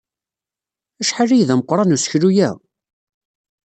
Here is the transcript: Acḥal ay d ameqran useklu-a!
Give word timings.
Acḥal 1.01 1.29
ay 1.31 1.43
d 1.47 1.49
ameqran 1.53 1.95
useklu-a! 1.95 2.49